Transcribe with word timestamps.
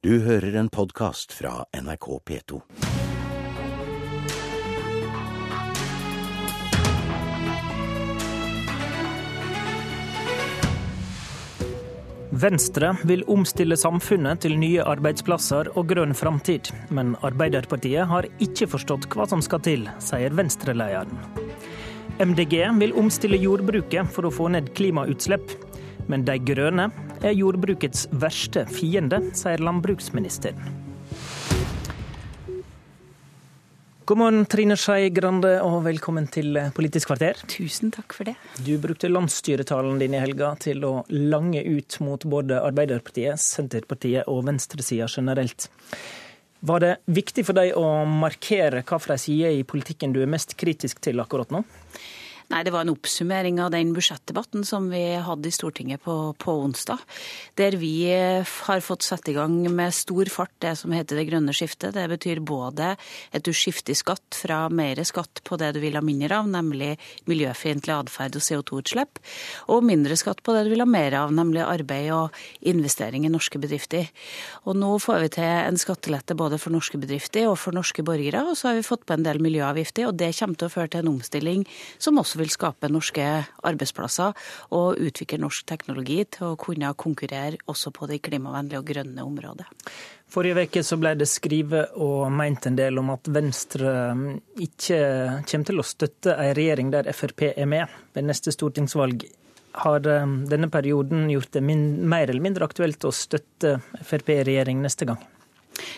Du 0.00 0.14
hører 0.24 0.54
en 0.56 0.68
podkast 0.72 1.34
fra 1.36 1.66
NRK 1.76 2.06
P2. 2.24 2.58
Venstre 12.30 12.94
vil 13.04 13.26
omstille 13.28 13.76
samfunnet 13.76 14.40
til 14.40 14.56
nye 14.56 14.80
arbeidsplasser 14.80 15.68
og 15.74 15.92
grønn 15.92 16.16
framtid. 16.16 16.72
Men 16.88 17.12
Arbeiderpartiet 17.20 18.08
har 18.08 18.30
ikke 18.40 18.70
forstått 18.72 19.04
hva 19.12 19.28
som 19.28 19.44
skal 19.44 19.60
til, 19.68 19.84
sier 20.00 20.32
Venstre-lederen. 20.32 21.12
MDG 22.24 22.56
vil 22.80 22.96
omstille 22.96 23.36
jordbruket 23.44 24.08
for 24.16 24.24
å 24.24 24.32
få 24.32 24.48
ned 24.56 24.72
klimautslipp. 24.80 25.52
Men 26.08 26.24
de 26.24 26.40
grønne 26.40 26.88
er 27.24 27.36
jordbrukets 27.36 28.06
verste 28.20 28.64
fiende, 28.70 29.20
sier 29.36 29.60
landbruksministeren. 29.62 30.78
God 34.10 34.18
morgen, 34.18 34.46
Trine 34.50 34.74
Skei 34.74 35.10
Grande, 35.14 35.52
og 35.62 35.84
velkommen 35.84 36.24
til 36.34 36.56
Politisk 36.74 37.12
kvarter. 37.12 37.38
Tusen 37.46 37.92
takk 37.94 38.16
for 38.16 38.26
det. 38.26 38.34
Du 38.66 38.72
brukte 38.82 39.06
landsstyretalen 39.06 40.00
din 40.02 40.16
i 40.16 40.22
helga 40.22 40.48
til 40.58 40.82
å 40.82 41.04
lange 41.14 41.62
ut 41.62 42.00
mot 42.02 42.26
både 42.26 42.58
Arbeiderpartiet, 42.58 43.38
Senterpartiet 43.38 44.26
og 44.26 44.42
venstresida 44.48 45.06
generelt. 45.06 45.68
Var 46.66 46.82
det 46.82 46.90
viktig 47.06 47.44
for 47.46 47.56
deg 47.56 47.76
å 47.78 48.02
markere 48.04 48.82
hva 48.82 48.98
fra 48.98 49.14
ei 49.14 49.22
side 49.22 49.52
i 49.60 49.62
politikken 49.68 50.16
du 50.16 50.24
er 50.24 50.32
mest 50.32 50.56
kritisk 50.58 50.98
til 51.06 51.22
akkurat 51.22 51.54
nå? 51.54 51.62
Nei, 52.50 52.64
Det 52.66 52.72
var 52.74 52.82
en 52.82 52.90
oppsummering 52.90 53.60
av 53.62 53.70
den 53.70 53.92
budsjettdebatten 53.94 54.64
som 54.66 54.88
vi 54.90 55.04
hadde 55.22 55.46
i 55.46 55.54
Stortinget 55.54 56.02
på, 56.02 56.14
på, 56.34 56.54
onsdag. 56.64 56.98
Der 57.54 57.76
vi 57.78 58.10
har 58.10 58.80
fått 58.82 59.06
satt 59.06 59.28
i 59.30 59.36
gang 59.36 59.54
med 59.70 59.94
stor 59.94 60.26
fart 60.34 60.56
det 60.58 60.72
som 60.80 60.90
heter 60.90 61.20
det 61.20 61.28
grønne 61.28 61.54
skiftet. 61.54 61.94
Det 61.94 62.08
betyr 62.10 62.40
både 62.42 62.96
at 62.98 63.44
du 63.46 63.52
skifter 63.54 63.94
skatt 63.94 64.34
fra 64.34 64.64
mer 64.66 64.98
skatt 65.06 65.44
på 65.46 65.60
det 65.62 65.68
du 65.76 65.78
vil 65.84 65.94
ha 65.94 66.02
mindre 66.02 66.40
av, 66.40 66.48
nemlig 66.50 66.96
miljøfiendtlig 67.30 67.94
atferd 67.94 68.40
og 68.40 68.42
CO2-utslipp, 68.42 69.22
og 69.70 69.86
mindre 69.86 70.18
skatt 70.18 70.42
på 70.42 70.56
det 70.56 70.64
du 70.66 70.72
vil 70.74 70.82
ha 70.82 70.88
mer 70.90 71.20
av, 71.20 71.30
nemlig 71.30 71.62
arbeid 71.62 72.10
og 72.16 72.42
investering 72.66 73.28
i 73.28 73.30
norske 73.30 73.62
bedrifter. 73.62 74.10
Og 74.66 74.74
nå 74.74 74.90
får 74.98 75.22
vi 75.22 75.30
til 75.38 75.52
en 75.52 75.78
skattelette 75.78 76.34
både 76.34 76.58
for 76.58 76.74
norske 76.74 76.98
bedrifter 76.98 77.46
og 77.46 77.60
for 77.62 77.78
norske 77.78 78.02
borgere, 78.02 78.42
og 78.42 78.58
så 78.58 78.72
har 78.72 78.80
vi 78.80 78.88
fått 78.90 79.06
på 79.06 79.14
en 79.14 79.28
del 79.28 79.38
miljøavgifter, 79.38 80.10
og 80.10 80.18
det 80.18 80.34
kommer 80.42 80.58
til 80.58 80.66
å 80.66 80.74
føre 80.74 80.90
til 80.90 81.04
en 81.04 81.14
omstilling 81.14 81.66
som 82.02 82.18
også 82.18 82.39
vil 82.40 82.52
skape 82.52 82.90
norske 82.92 83.26
arbeidsplasser 83.66 84.36
og 84.76 85.00
utvikle 85.00 85.40
norsk 85.44 85.66
teknologi 85.70 86.22
til 86.36 86.52
å 86.52 86.58
kunne 86.60 86.92
konkurrere 86.98 87.60
også 87.70 87.92
på 87.94 88.08
det 88.10 88.22
klimavennlige 88.26 88.80
og 88.80 88.88
grønne 88.90 89.26
området. 89.26 89.68
Forrige 90.30 90.66
uke 90.68 90.82
ble 91.02 91.14
det 91.18 91.26
skrevet 91.26 91.96
og 91.98 92.30
meint 92.30 92.66
en 92.68 92.78
del 92.78 93.00
om 93.02 93.10
at 93.10 93.26
Venstre 93.34 93.94
ikke 94.62 95.00
kommer 95.42 95.70
til 95.72 95.82
å 95.82 95.86
støtte 95.86 96.36
en 96.36 96.54
regjering 96.54 96.92
der 96.94 97.10
Frp 97.16 97.48
er 97.50 97.66
med 97.66 97.90
ved 98.14 98.28
neste 98.28 98.54
stortingsvalg. 98.54 99.26
Har 99.82 100.06
eh, 100.06 100.30
denne 100.50 100.70
perioden 100.70 101.28
gjort 101.30 101.52
det 101.54 101.62
mer 101.62 102.28
eller 102.28 102.42
mindre 102.42 102.66
aktuelt 102.66 103.04
å 103.06 103.14
støtte 103.14 103.78
Frp 104.02 104.34
i 104.34 104.42
regjering 104.46 104.82
neste 104.82 105.06
gang? 105.10 105.20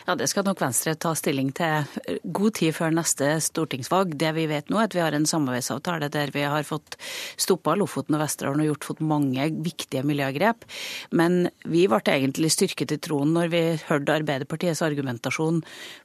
Ja, 0.06 0.14
Det 0.14 0.28
skal 0.30 0.44
nok 0.46 0.60
Venstre 0.60 0.94
ta 0.98 1.12
stilling 1.18 1.52
til 1.56 1.86
god 2.24 2.54
tid 2.58 2.74
før 2.76 2.92
neste 2.94 3.28
stortingsvalg. 3.42 4.16
Det 4.18 4.32
vi 4.36 4.46
vet 4.50 4.70
nå, 4.70 4.78
er 4.78 4.90
at 4.90 4.96
vi 4.96 5.02
har 5.02 5.14
en 5.16 5.26
samarbeidsavtale 5.28 6.10
der 6.12 6.32
vi 6.34 6.44
har 6.46 6.66
fått 6.66 6.96
stoppa 7.40 7.74
Lofoten 7.78 8.16
og 8.16 8.22
Vesterålen 8.24 8.64
og 8.64 8.70
gjort 8.72 8.88
fått 8.90 9.02
mange 9.06 9.48
viktige 9.64 10.04
miljøgrep. 10.06 10.66
Men 11.10 11.48
vi 11.64 11.86
ble 11.90 12.02
egentlig 12.02 12.52
styrket 12.54 12.94
i 12.96 13.00
troen 13.02 13.34
når 13.36 13.52
vi 13.52 13.62
hørte 13.88 14.16
Arbeiderpartiets 14.18 14.82
argumentasjon 14.84 15.62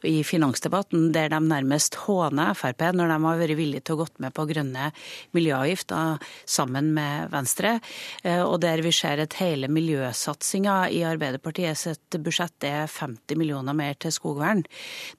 i 0.08 0.22
finansdebatten, 0.28 1.12
der 1.16 1.32
de 1.34 1.42
nærmest 1.44 2.00
håner 2.06 2.56
Frp 2.58 2.88
når 2.94 3.12
de 3.12 3.20
har 3.26 3.42
vært 3.42 3.58
villige 3.58 3.86
til 3.88 3.98
å 3.98 4.02
gått 4.04 4.22
med 4.24 4.34
på 4.38 4.46
grønne 4.50 4.92
miljøavgifter 5.36 6.22
sammen 6.46 6.94
med 6.96 7.32
Venstre, 7.34 7.78
eh, 8.24 8.44
og 8.44 8.62
der 8.64 8.82
vi 8.86 8.94
ser 8.96 9.22
at 9.24 9.38
hele 9.42 9.70
miljøsatsinga 9.72 10.78
i 10.94 11.04
Arbeiderpartiets 11.08 11.88
budsjett 12.18 12.68
er 12.68 12.86
50 12.92 13.38
millioner 13.38 13.57
mer 13.78 13.98
til 14.00 14.14
skogvern, 14.14 14.64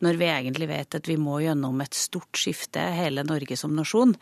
når 0.05 0.21
vi 0.21 0.29
egentlig 0.31 0.69
vet 0.71 0.95
at 0.99 1.09
vi 1.09 1.17
må 1.21 1.41
gjennom 1.43 1.81
et 1.85 1.97
stort 1.97 2.39
skifte, 2.39 2.83
hele 2.95 3.25
Norge 3.27 3.57
som 3.59 3.75
nasjon. 3.77 4.15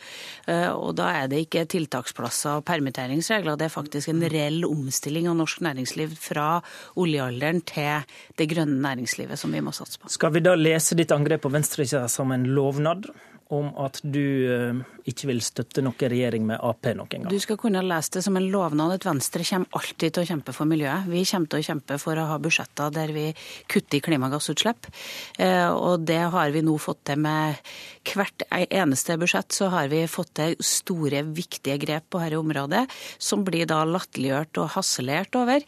Eh, 0.47 0.71
og 0.73 0.97
da 0.99 1.11
er 1.23 1.31
det 1.33 1.45
ikke 1.47 1.67
tiltaksplasser 1.77 2.61
og 2.61 2.67
permitteringsregler, 2.69 3.59
det 3.59 3.69
er 3.69 3.77
faktisk 3.77 4.13
en 4.13 4.25
reell 4.33 4.65
omstilling 4.69 5.29
av 5.31 5.39
norsk 5.41 5.63
næringsliv 5.67 6.17
fra 6.21 6.49
oljealderen 6.97 7.63
til 7.67 8.07
det 8.39 8.51
grønne 8.51 8.81
næringslivet 8.83 9.41
som 9.41 9.55
vi 9.55 9.63
må 9.65 9.75
satse 9.77 10.01
på. 10.01 10.11
Skal 10.13 10.35
vi 10.35 10.45
da 10.45 10.57
lese 10.59 10.99
ditt 10.99 11.15
angrep 11.15 11.45
på 11.47 11.53
venstresida 11.55 12.07
som 12.11 12.33
en 12.35 12.49
lovnad? 12.57 13.09
Om 13.55 13.69
at 13.79 14.01
du 14.03 14.19
eh, 14.51 14.79
ikke 15.07 15.29
vil 15.31 15.41
støtte 15.45 15.83
noen 15.85 16.11
regjering 16.11 16.47
med 16.49 16.59
Ap 16.59 16.89
noen 16.89 17.09
gang? 17.09 17.29
Du 17.31 17.39
skal 17.43 17.59
kunne 17.61 17.85
lese 17.87 18.17
det 18.17 18.25
som 18.27 18.37
en 18.39 18.49
lovnad 18.51 18.97
at 18.97 19.07
Venstre 19.07 19.47
kommer 19.47 19.79
alltid 19.79 20.17
til 20.17 20.25
å 20.25 20.31
kjempe 20.33 20.55
for 20.57 20.69
miljøet. 20.69 21.07
Vi 21.11 21.23
kommer 21.31 21.53
til 21.53 21.63
å 21.63 21.67
kjempe 21.69 21.99
for 22.03 22.19
å 22.19 22.27
ha 22.33 22.41
budsjetter 22.43 22.95
der 22.95 23.15
vi 23.15 23.27
kutter 23.71 24.01
i 24.01 24.03
klimagassutslipp. 24.09 24.91
Eh, 25.39 25.69
og 25.71 26.07
det 26.09 26.23
har 26.35 26.55
vi 26.55 26.65
nå 26.67 26.75
fått 26.83 27.05
til 27.13 27.23
med 27.23 27.63
hvert 28.15 28.45
eneste 28.53 29.17
budsjett. 29.19 29.51
Så 29.57 29.71
har 29.73 29.89
vi 29.93 30.03
fått 30.11 30.35
til 30.39 30.57
store, 30.63 31.25
viktige 31.37 31.79
grep 31.83 32.09
på 32.13 32.21
dette 32.23 32.39
området, 32.39 32.85
som 33.19 33.45
blir 33.47 33.67
da 33.69 33.83
latterliggjort 33.89 34.61
og 34.63 34.71
harselert 34.77 35.39
over. 35.39 35.65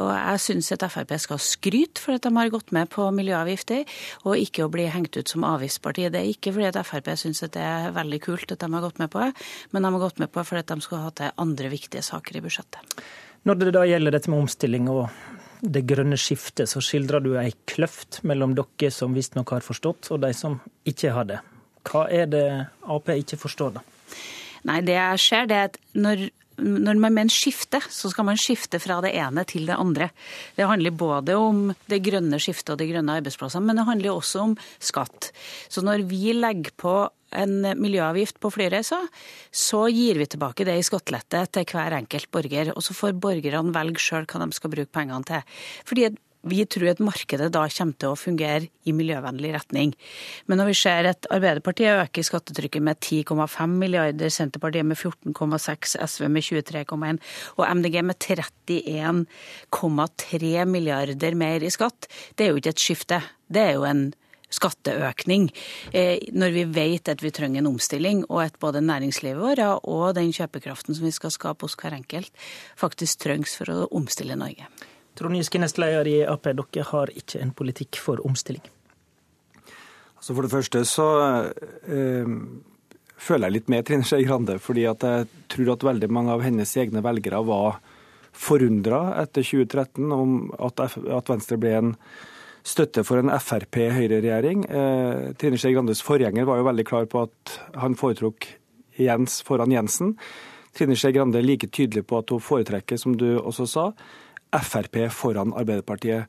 Og 0.00 0.10
jeg 0.14 0.44
syns 0.46 0.72
at 0.74 0.86
Frp 0.88 1.12
skal 1.20 1.42
skryte 1.42 2.02
for 2.02 2.16
at 2.16 2.24
de 2.24 2.32
har 2.36 2.52
gått 2.54 2.72
med 2.74 2.90
på 2.92 3.08
miljøavgifter, 3.14 3.84
og 4.24 4.40
ikke 4.40 4.66
å 4.66 4.72
bli 4.72 4.88
hengt 4.92 5.18
ut 5.18 5.28
som 5.28 5.46
avgiftsparti. 5.48 6.08
Det 6.12 6.22
er 6.22 6.32
ikke 6.32 6.54
fordi 6.54 6.70
at 6.70 6.80
Frp 6.86 7.12
syns 7.20 7.44
det 7.44 7.60
er 7.60 7.92
veldig 7.96 8.22
kult 8.24 8.54
at 8.54 8.62
de 8.62 8.70
har 8.72 8.86
gått 8.86 9.02
med 9.02 9.12
på 9.12 9.22
det, 9.22 9.32
men 9.72 9.84
de 9.84 9.92
har 9.92 10.06
gått 10.06 10.22
med 10.22 10.32
på 10.32 10.40
det 10.40 10.48
fordi 10.48 10.64
de 10.72 10.86
skal 10.88 11.06
ha 11.06 11.12
til 11.18 11.36
andre 11.44 11.72
viktige 11.72 12.04
saker 12.06 12.38
i 12.38 12.44
budsjettet. 12.44 13.04
Når 13.42 13.58
det 13.58 13.72
da 13.74 13.86
gjelder 13.88 14.14
dette 14.14 14.30
med 14.30 14.44
omstilling 14.44 14.86
og 14.92 15.08
det 15.62 15.84
grønne 15.86 16.18
skiftet, 16.18 16.70
så 16.70 16.82
skildrer 16.82 17.22
du 17.22 17.32
ei 17.38 17.50
kløft 17.70 18.20
mellom 18.26 18.54
dere 18.58 18.90
som 18.94 19.14
visstnok 19.14 19.54
har 19.54 19.66
forstått, 19.66 20.10
og 20.14 20.22
de 20.22 20.32
som 20.34 20.58
ikke 20.88 21.14
har 21.14 21.26
det. 21.28 21.40
Hva 21.88 22.06
er 22.10 22.30
det 22.30 22.46
Ap 22.88 23.10
ikke 23.14 23.40
forstår, 23.40 23.78
da? 23.78 23.82
Nei, 24.68 24.78
det 24.86 24.94
jeg 24.94 25.22
ser, 25.22 25.48
det 25.50 25.58
er 25.58 25.68
at 25.72 25.80
når 25.98 26.28
når 26.62 26.98
man 27.00 27.14
mener 27.16 27.32
skifte, 27.32 27.80
så 27.90 28.10
skal 28.12 28.26
man 28.28 28.38
skifte 28.40 28.80
fra 28.82 29.00
det 29.04 29.14
ene 29.18 29.44
til 29.48 29.66
det 29.68 29.78
andre. 29.78 30.10
Det 30.56 30.68
handler 30.68 30.94
både 30.94 31.36
om 31.38 31.62
det 31.90 32.02
grønne 32.04 32.38
skiftet 32.42 32.74
og 32.74 32.80
de 32.82 32.90
grønne 32.90 33.16
arbeidsplassene, 33.18 33.64
men 33.66 33.80
det 33.80 33.88
handler 33.88 34.12
også 34.12 34.44
om 34.46 34.54
skatt. 34.78 35.30
Så 35.72 35.84
når 35.84 36.04
vi 36.10 36.34
legger 36.36 36.74
på 36.76 36.94
en 37.32 37.64
miljøavgift 37.80 38.38
på 38.42 38.50
flyreiser, 38.52 39.08
så 39.48 39.86
gir 39.88 40.20
vi 40.20 40.28
tilbake 40.28 40.66
det 40.68 40.76
i 40.78 40.84
skattelette 40.84 41.46
til 41.56 41.64
hver 41.72 41.96
enkelt 41.96 42.28
borger. 42.34 42.74
Og 42.76 42.84
så 42.84 42.96
får 42.96 43.16
borgerne 43.16 43.72
velge 43.74 44.04
sjøl 44.04 44.28
hva 44.28 44.44
de 44.44 44.58
skal 44.58 44.74
bruke 44.74 44.92
pengene 44.92 45.24
til. 45.28 45.56
Fordi 45.88 46.10
vi 46.42 46.64
tror 46.66 46.88
at 46.90 46.98
markedet 47.02 47.52
da 47.54 47.68
kommer 47.70 47.94
til 48.00 48.08
å 48.10 48.16
fungere 48.18 48.66
i 48.88 48.92
miljøvennlig 48.96 49.52
retning. 49.54 49.94
Men 50.50 50.58
når 50.58 50.66
vi 50.72 50.80
ser 50.80 51.02
at 51.12 51.26
Arbeiderpartiet 51.32 52.00
øker 52.06 52.22
skattetrykket 52.26 52.82
med 52.82 52.96
10,5 52.98 53.66
milliarder, 53.82 54.28
Senterpartiet 54.32 54.86
med 54.88 54.96
14,6, 54.98 55.96
SV 56.02 56.22
med 56.32 56.42
23,1 56.48 57.18
og 57.58 57.64
MDG 57.78 57.96
med 58.08 58.16
31,3 58.18 60.64
milliarder 60.66 61.32
mer 61.38 61.58
i 61.62 61.70
skatt, 61.70 62.00
det 62.36 62.44
er 62.44 62.50
jo 62.50 62.56
ikke 62.60 62.74
et 62.74 62.86
skifte. 62.86 63.18
Det 63.52 63.62
er 63.62 63.72
jo 63.76 63.84
en 63.86 64.14
skatteøkning, 64.52 65.48
eh, 65.92 66.18
når 66.32 66.50
vi 66.52 66.64
vet 66.64 67.08
at 67.08 67.22
vi 67.24 67.30
trenger 67.32 67.62
en 67.62 67.72
omstilling, 67.72 68.24
og 68.28 68.44
at 68.44 68.58
både 68.60 68.84
næringslivet 68.84 69.40
vårt 69.40 69.80
og 69.88 70.14
den 70.18 70.32
kjøpekraften 70.32 70.94
som 70.94 71.06
vi 71.06 71.14
skal 71.14 71.30
skape 71.32 71.64
hos 71.64 71.76
hver 71.78 71.96
enkelt, 71.96 72.32
faktisk 72.76 73.18
trengs 73.24 73.56
for 73.56 73.72
å 73.72 73.88
omstille 73.90 74.36
Norge. 74.36 74.66
Trond 75.18 75.36
Giske, 75.36 75.60
nestleder 75.60 76.08
i 76.08 76.18
Ap, 76.24 76.46
dere 76.48 76.84
har 76.88 77.12
ikke 77.12 77.40
en 77.42 77.52
politikk 77.56 78.00
for 78.00 78.22
omstilling? 78.26 78.64
Altså 80.16 80.36
For 80.36 80.46
det 80.46 80.52
første 80.52 80.84
så 80.86 81.08
øh, 81.90 82.36
føler 83.18 83.48
jeg 83.48 83.56
litt 83.56 83.72
med 83.72 83.86
Trine 83.86 84.06
Skei 84.06 84.26
Grande. 84.26 84.58
fordi 84.58 84.86
jeg 84.86 85.26
tror 85.48 85.72
at 85.72 85.84
veldig 85.84 86.10
mange 86.10 86.32
av 86.32 86.44
hennes 86.46 86.76
egne 86.76 87.02
velgere 87.02 87.42
var 87.46 87.80
forundra 88.32 89.02
etter 89.20 89.44
2013 89.44 90.12
om 90.14 90.36
at, 90.56 90.80
at, 90.80 91.28
Venstre 91.28 91.58
ble 91.60 91.72
en 91.76 91.92
støtte 92.64 93.04
for 93.04 93.18
en 93.18 93.32
Frp-Høyre-regjering. 93.34 94.64
Eh, 94.70 95.32
Trine 95.38 95.58
Skei 95.58 95.74
Grandes 95.74 96.02
forgjenger 96.06 96.46
var 96.48 96.60
jo 96.60 96.68
veldig 96.70 96.86
klar 96.88 97.10
på 97.10 97.26
at 97.26 97.56
han 97.82 97.98
foretrok 97.98 98.46
Jens 98.96 99.40
foran 99.44 99.74
Jensen. 99.74 100.14
Trine 100.72 100.96
Skei 100.96 101.12
Grande 101.12 101.40
er 101.40 101.46
like 101.46 101.68
tydelig 101.68 102.06
på 102.08 102.22
at 102.22 102.30
hun 102.32 102.40
foretrekker, 102.40 102.96
som 102.96 103.16
du 103.18 103.34
også 103.36 103.66
sa, 103.68 103.88
Frp 104.52 105.06
foran 105.12 105.52
Arbeiderpartiet. 105.56 106.26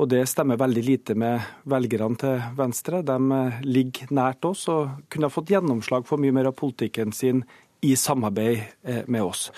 Og 0.00 0.08
det 0.08 0.22
stemmer 0.30 0.56
veldig 0.56 0.82
lite 0.86 1.14
med 1.18 1.40
velgerne 1.68 2.16
til 2.18 2.42
Venstre. 2.56 3.02
De 3.04 3.16
eh, 3.36 3.60
ligger 3.66 4.12
nært 4.16 4.44
oss 4.48 4.66
og 4.72 5.02
kunne 5.10 5.28
ha 5.28 5.34
fått 5.34 5.50
gjennomslag 5.52 6.06
for 6.08 6.16
mye 6.22 6.32
mer 6.32 6.48
av 6.50 6.56
politikken 6.56 7.12
sin 7.14 7.42
i 7.84 7.94
samarbeid 7.96 8.62
eh, 8.84 9.02
med 9.08 9.22
oss. 9.22 9.50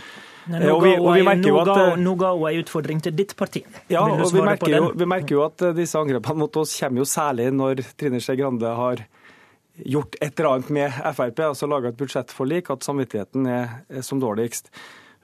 Nå 0.48 0.58
Eh, 0.58 0.72
og 0.74 0.82
vi- 0.82 0.96
og 0.98 1.12
vi 1.14 1.22
ga 1.22 1.34
hun- 1.34 1.40
nå 1.42 1.64
ga- 1.64 1.96
Nå 1.96 2.14
ga 2.18 2.32
hun 2.34 2.48
en 2.48 2.62
utfordring 2.64 3.00
til 3.02 3.12
ditt 3.14 3.36
parti. 3.36 3.62
Ja, 3.88 4.02
og 4.02 4.32
vi 4.32 4.40
merker, 4.42 4.68
jo, 4.76 4.92
vi 4.96 5.04
merker 5.06 5.28
jo 5.36 5.44
at 5.44 5.58
disse 5.76 5.94
angrepene 5.94 6.36
mot 6.36 6.56
oss 6.56 6.74
kommer 6.80 6.98
jo 6.98 7.04
særlig 7.04 7.52
når 7.54 7.84
Trine 7.96 8.18
Skei 8.20 8.36
Grande 8.36 8.66
har 8.74 8.96
gjort 9.86 10.16
et 10.20 10.38
eller 10.40 10.50
annet 10.56 10.70
med 10.70 10.90
Frp, 11.14 11.38
altså 11.38 11.68
laga 11.68 11.88
et 11.88 11.96
budsjettforlik, 11.96 12.70
at 12.70 12.80
samvittigheten 12.84 13.46
er, 13.46 13.68
er 13.88 14.02
som 14.02 14.20
dårligst. 14.20 14.68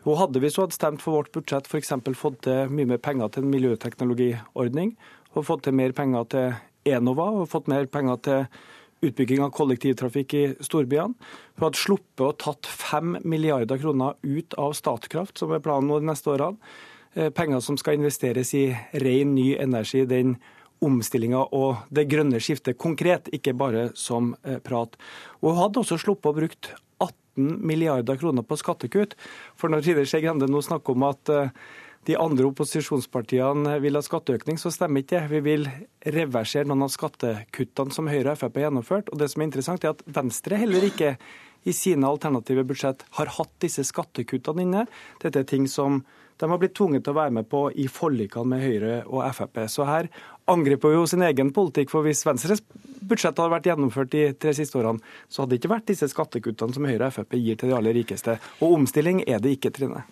Hun 0.06 0.19
hadde, 0.21 0.41
vi 0.41 0.50
så 0.53 0.65
hadde 0.65 0.77
stemt 0.77 1.03
for 1.03 1.19
vårt 1.19 1.33
budsjett, 1.35 1.67
f.eks. 1.67 1.93
fått 2.17 2.43
til 2.47 2.73
mye 2.73 2.89
mer 2.95 3.00
penger 3.03 3.33
til 3.35 3.45
en 3.45 3.53
miljøteknologiordning, 3.53 4.95
og 5.35 5.47
fått 5.49 5.67
til 5.67 5.77
mer 5.77 5.95
penger 5.97 6.29
til 6.33 6.59
Enova, 6.89 7.31
og 7.43 7.49
fått 7.50 7.71
mer 7.71 7.89
penger 7.91 8.21
til 8.25 8.45
utbygging 9.05 9.43
av 9.45 9.53
kollektivtrafikk 9.55 10.35
i 10.35 10.45
storbyene. 10.65 11.15
Hun 11.59 11.67
hadde 11.67 11.81
sluppet 11.81 12.25
å 12.25 12.35
tatt 12.39 12.67
fem 12.67 13.17
milliarder 13.23 13.79
kroner 13.81 14.17
ut 14.23 14.56
av 14.59 14.75
Statkraft, 14.79 15.39
som 15.39 15.53
er 15.55 15.62
planen 15.62 15.91
nå 15.91 16.00
de 16.03 16.11
neste 16.11 16.33
årene. 16.33 16.59
Eh, 17.15 17.31
Penger 17.35 17.62
som 17.65 17.79
skal 17.79 17.99
investeres 17.99 18.55
i 18.59 18.67
ren, 19.03 19.35
ny 19.35 19.53
energi, 19.59 20.05
den 20.06 20.37
omstillinga 20.85 21.49
og 21.56 21.89
det 21.95 22.06
grønne 22.11 22.39
skiftet 22.43 22.79
konkret, 22.79 23.31
ikke 23.35 23.56
bare 23.59 23.89
som 23.99 24.35
eh, 24.45 24.61
prat. 24.62 24.95
Og 25.43 25.53
hun 25.53 25.62
hadde 25.62 25.83
også 25.83 25.99
sluppet 26.03 26.31
å 26.31 26.37
brukt 26.37 26.71
18 27.38 27.67
milliarder 27.67 28.17
kroner 28.17 28.43
på 28.43 28.58
skattekutt. 28.58 29.14
For 29.56 29.70
når 29.70 29.85
Trine 29.85 30.06
Skei 30.06 30.23
Grande 30.25 30.49
nå 30.50 30.62
snakker 30.64 30.96
om 30.96 31.06
at 31.08 31.32
eh, 31.32 31.50
de 32.08 32.17
andre 32.17 32.46
opposisjonspartiene 32.49 33.79
vil 33.82 33.99
ha 33.99 34.02
skatteøkning, 34.05 34.58
så 34.61 34.73
stemmer 34.73 35.02
ikke 35.02 35.19
det. 35.19 35.32
Vi 35.32 35.43
vil 35.44 35.67
reversere 36.06 36.69
noen 36.69 36.87
av 36.87 36.94
skattekuttene 36.94 37.94
som 37.94 38.08
Høyre 38.08 38.32
og 38.32 38.40
Frp 38.40 38.56
har 38.56 38.69
gjennomført. 38.69 39.11
Og 39.12 39.20
det 39.20 39.29
som 39.32 39.43
er 39.43 39.50
interessant, 39.50 39.85
er 39.85 39.96
at 39.96 40.06
Venstre 40.06 40.61
heller 40.61 40.88
ikke 40.88 41.17
i 41.69 41.75
sine 41.75 42.08
alternative 42.08 42.64
budsjett 42.64 43.02
har 43.19 43.35
hatt 43.35 43.52
disse 43.61 43.85
skattekuttene 43.85 44.64
inne. 44.64 44.87
Dette 45.20 45.43
er 45.43 45.49
ting 45.49 45.67
som 45.69 46.00
de 46.38 46.46
har 46.46 46.61
blitt 46.62 46.76
tvunget 46.79 47.02
til 47.02 47.17
å 47.17 47.19
være 47.19 47.35
med 47.35 47.49
på 47.50 47.64
i 47.75 47.88
forlikene 47.90 48.55
med 48.55 48.62
Høyre 48.62 48.99
og 49.11 49.25
Frp. 49.35 49.64
Så 49.67 49.88
her 49.88 50.08
angriper 50.49 50.95
jo 50.97 51.06
sin 51.09 51.25
egen 51.27 51.53
politikk. 51.55 51.93
For 51.93 52.06
hvis 52.06 52.25
Venstres 52.27 52.62
budsjett 53.09 53.39
hadde 53.39 53.55
vært 53.55 53.71
gjennomført 53.71 54.12
de 54.12 54.27
tre 54.41 54.55
siste 54.56 54.79
årene, 54.81 55.03
så 55.29 55.43
hadde 55.43 55.55
det 55.55 55.62
ikke 55.62 55.73
vært 55.75 55.89
disse 55.91 56.11
skattekuttene 56.12 56.77
som 56.77 56.89
Høyre 56.89 57.09
og 57.09 57.17
Frp 57.17 57.39
gir 57.39 57.59
til 57.59 57.73
de 57.73 57.79
aller 57.79 57.97
rikeste. 57.97 58.39
Og 58.61 58.81
omstilling 58.81 59.25
er 59.27 59.43
det 59.45 59.56
ikke, 59.59 59.73
Trine. 59.75 60.05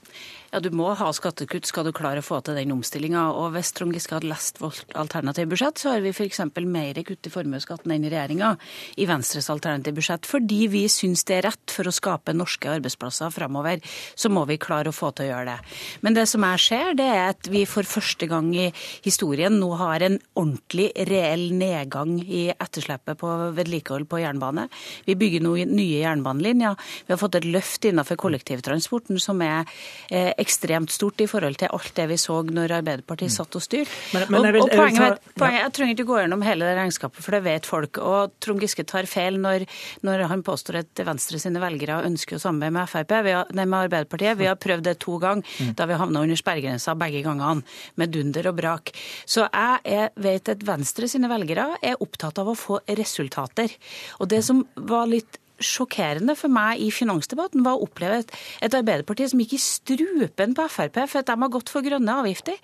Ja, 0.52 0.60
Du 0.60 0.70
må 0.72 0.92
ha 0.94 1.08
skattekutt 1.12 1.66
skal 1.68 1.84
du 1.84 1.92
klare 1.92 2.22
å 2.22 2.24
få 2.24 2.38
til 2.44 2.56
den 2.56 2.70
omstillinga. 2.72 3.26
Og 3.36 3.50
hvis 3.56 3.72
Trond 3.76 3.92
Giske 3.92 4.14
hadde 4.16 4.30
lest 4.30 4.60
vårt 4.62 4.94
alternative 4.96 5.50
budsjett, 5.50 5.82
så 5.82 5.92
har 5.92 6.04
vi 6.04 6.14
f.eks. 6.14 6.40
mer 6.64 7.00
kutt 7.04 7.28
i 7.28 7.32
formuesskatten 7.34 7.92
enn 7.92 8.06
regjeringa 8.06 8.54
i 8.96 9.08
Venstres 9.10 9.50
alternative 9.52 9.98
budsjett. 9.98 10.28
Fordi 10.30 10.62
vi 10.72 10.86
syns 10.92 11.26
det 11.28 11.38
er 11.40 11.48
rett 11.50 11.74
for 11.74 11.90
å 11.90 11.94
skape 11.94 12.32
norske 12.36 12.70
arbeidsplasser 12.78 13.34
framover, 13.34 13.82
så 14.14 14.30
må 14.32 14.46
vi 14.48 14.60
klare 14.62 14.94
å 14.94 14.96
få 14.96 15.10
til 15.12 15.26
å 15.26 15.32
gjøre 15.34 15.50
det. 15.50 15.76
Men 16.06 16.16
det 16.16 16.28
som 16.30 16.46
jeg 16.46 16.64
ser, 16.64 16.94
det 16.96 17.10
er 17.10 17.34
at 17.34 17.50
vi 17.52 17.66
for 17.68 17.84
første 17.84 18.30
gang 18.30 18.48
i 18.54 18.70
historien 19.04 19.58
nå 19.60 19.74
har 19.82 20.06
en 20.06 20.20
ordentlig, 20.36 20.90
reell 21.08 21.46
nedgang 21.56 22.18
i 22.20 22.46
etterslepet 22.52 23.18
på 23.20 23.30
vedlikehold 23.56 24.08
på 24.10 24.20
jernbane. 24.20 24.66
Vi 25.06 25.16
bygger 25.18 25.44
nå 25.44 25.54
nye 25.70 26.00
jernbanelinjer. 26.02 26.76
Vi 27.06 27.14
har 27.14 27.20
fått 27.20 27.38
et 27.40 27.48
løft 27.48 27.86
innenfor 27.88 28.18
kollektivtransporten 28.20 29.20
som 29.22 29.40
er 29.44 29.64
eh, 30.10 30.32
ekstremt 30.36 30.92
stort 30.92 31.22
i 31.24 31.28
forhold 31.30 31.60
til 31.60 31.72
alt 31.72 31.92
det 31.96 32.08
vi 32.12 32.18
så 32.20 32.40
når 32.44 32.78
Arbeiderpartiet 32.80 33.32
satt 33.32 33.56
og 33.56 33.64
styrte. 33.64 33.92
Poenget, 34.12 35.22
poenget, 35.36 35.62
jeg 35.62 35.72
trenger 35.76 35.94
ikke 35.96 36.08
gå 36.10 36.20
gjennom 36.20 36.44
hele 36.46 36.68
det 36.68 36.76
regnskapet, 36.78 37.24
for 37.24 37.36
det 37.36 37.42
vet 37.46 37.68
folk. 37.68 38.00
Og 38.02 38.36
Trond 38.42 38.62
Giske 38.62 38.84
tar 38.88 39.08
feil 39.10 39.40
når, 39.40 39.66
når 40.06 40.26
han 40.30 40.44
påstår 40.46 40.82
at 40.82 41.04
Venstre 41.06 41.40
sine 41.42 41.62
velgere 41.62 42.02
ønsker 42.06 42.38
å 42.38 42.42
samarbeide 42.42 42.76
med 42.76 42.92
Frp, 42.92 43.16
vi 43.26 43.34
har, 43.36 43.50
nei, 43.56 43.66
med 43.66 43.86
Arbeiderpartiet. 43.86 44.38
Vi 44.40 44.50
har 44.50 44.60
prøvd 44.60 44.86
det 44.88 44.96
to 45.02 45.16
ganger, 45.22 45.56
da 45.76 45.88
vi 45.88 45.98
havna 46.00 46.24
under 46.26 46.38
sperregrensa 46.38 46.96
begge 46.98 47.22
gangene, 47.24 47.64
med 47.96 48.12
dunder 48.14 48.50
og 48.50 48.58
brak. 48.60 48.92
Så 49.28 49.46
jeg 49.46 49.96
er, 49.96 50.10
vet 50.16 50.52
at 50.52 50.62
Venstre 50.66 51.08
sine 51.10 51.30
velgere 51.30 51.74
er 51.84 52.00
opptatt 52.02 52.38
av 52.42 52.52
å 52.52 52.58
få 52.58 52.80
resultater. 52.98 53.72
Og 54.20 54.30
det 54.32 54.42
som 54.46 54.64
var 54.76 55.10
litt 55.10 55.40
sjokkerende 55.62 56.34
for 56.36 56.52
meg 56.52 56.80
i 56.84 56.90
finansdebatten 56.92 57.64
var 57.64 57.78
å 57.78 57.86
oppleve 57.86 58.20
et, 58.20 58.74
Arbeiderparti 58.76 59.28
som 59.30 59.40
gikk 59.40 59.54
i 59.56 59.60
strupen 59.62 60.52
på 60.56 60.66
Frp 60.68 60.98
for 61.06 61.22
at 61.22 61.30
de 61.30 61.36
har 61.40 61.52
gått 61.52 61.72
for 61.72 61.86
grønne 61.86 62.16
avgifter. 62.20 62.58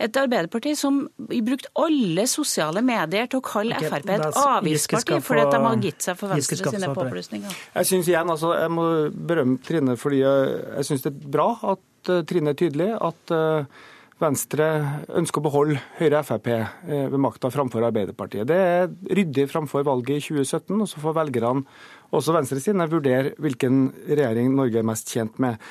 Et 0.00 0.20
Arbeiderparti 0.20 0.72
som 0.78 1.02
brukte 1.18 1.68
alle 1.76 2.24
sosiale 2.30 2.80
medier 2.84 3.28
til 3.28 3.42
å 3.42 3.44
kalle 3.44 3.76
okay, 3.76 3.90
Frp 3.92 4.14
et 4.14 4.40
avgiftsparti 4.44 5.20
fordi 5.26 5.44
at 5.44 5.52
de 5.52 5.60
har 5.66 5.84
gitt 5.84 6.08
seg 6.08 6.18
for 6.20 6.32
Venstre 6.32 6.72
sine 6.72 6.90
påplussinger. 6.96 7.60
Jeg 7.74 7.92
synes 7.92 8.10
igjen, 8.14 8.32
altså, 8.32 8.54
jeg 8.56 8.72
må 8.78 8.88
berømme 9.12 9.60
Trine 9.68 9.98
fordi 10.00 10.22
jeg, 10.22 10.58
jeg 10.78 10.88
syns 10.88 11.04
det 11.04 11.12
er 11.12 11.30
bra 11.36 11.50
at 11.74 12.12
eh, 12.14 12.24
Trine 12.28 12.54
er 12.54 12.60
tydelig. 12.64 12.90
At 12.96 13.36
eh, 13.36 13.86
Venstre 14.18 14.66
ønsker 15.14 15.38
å 15.38 15.44
beholde 15.46 15.82
Høyre 16.00 16.22
og 16.22 16.26
Frp 16.26 16.48
eh, 16.50 17.04
ved 17.12 17.20
makta 17.22 17.50
framfor 17.54 17.86
Arbeiderpartiet. 17.86 18.48
Det 18.50 18.56
er 18.58 18.88
ryddig 19.14 19.46
framfor 19.52 19.86
valget 19.86 20.18
i 20.18 20.24
2017, 20.26 20.74
og 20.74 20.88
så 20.90 21.02
får 21.02 21.14
velgerne, 21.20 21.62
også 22.10 22.34
Venstre 22.34 22.58
sine, 22.62 22.88
vurdere 22.90 23.36
hvilken 23.38 23.84
regjering 24.08 24.50
Norge 24.56 24.80
er 24.80 24.88
mest 24.90 25.12
tjent 25.14 25.38
med. 25.42 25.62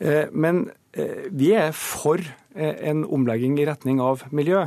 Eh, 0.00 0.32
Men 0.32 0.70
eh, 0.96 1.28
vi 1.28 1.52
er 1.52 1.74
for 1.76 2.20
eh, 2.20 2.76
en 2.90 3.04
omlegging 3.04 3.58
i 3.60 3.68
retning 3.68 4.00
av 4.00 4.24
miljø. 4.32 4.64